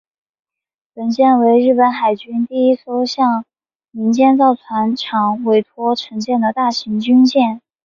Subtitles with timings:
[0.95, 3.45] 本舰为日本海军第一艘向
[3.91, 7.61] 民间造船厂委托承建的大型军舰。